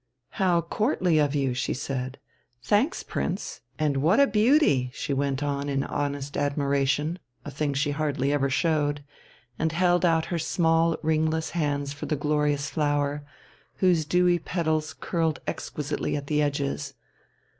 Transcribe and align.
"How 0.39 0.61
courtly 0.61 1.19
of 1.19 1.35
you!" 1.35 1.53
she 1.53 1.75
said. 1.75 2.17
"Thanks, 2.63 3.03
Prince. 3.03 3.61
And 3.77 3.97
what 3.97 4.19
a 4.19 4.25
beauty!" 4.25 4.89
she 4.95 5.13
went 5.13 5.43
on 5.43 5.69
in 5.69 5.83
honest 5.83 6.35
admiration 6.35 7.19
(a 7.45 7.51
thing 7.51 7.75
she 7.75 7.91
hardly 7.91 8.33
ever 8.33 8.49
showed), 8.49 9.03
and 9.59 9.71
held 9.71 10.03
out 10.03 10.25
her 10.33 10.39
small, 10.39 10.97
ringless 11.03 11.51
hands 11.51 11.93
for 11.93 12.07
the 12.07 12.15
glorious 12.15 12.67
flower, 12.67 13.23
whose 13.75 14.03
dewy 14.03 14.39
petals 14.39 14.95
curled 14.99 15.39
exquisitely 15.45 16.17
at 16.17 16.25
the 16.25 16.41
edges. 16.41 16.95